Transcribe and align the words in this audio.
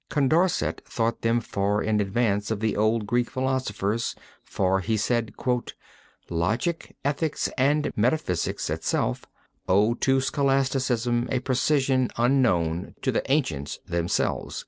Condorcet 0.09 0.81
thought 0.83 1.21
them 1.21 1.39
far 1.39 1.79
in 1.83 2.01
advance 2.01 2.49
of 2.49 2.59
the 2.59 2.75
old 2.75 3.05
Greek 3.05 3.29
philosophers 3.29 4.15
for, 4.43 4.79
he 4.79 4.97
said, 4.97 5.31
"Logic, 6.27 6.95
ethics, 7.05 7.49
and 7.55 7.93
metaphysics 7.95 8.71
itself, 8.71 9.25
owe 9.69 9.93
to 9.93 10.19
scholasticism 10.19 11.29
a 11.31 11.37
precision 11.41 12.09
unknown 12.17 12.95
to 13.03 13.11
the 13.11 13.31
ancients 13.31 13.77
themselves." 13.85 14.59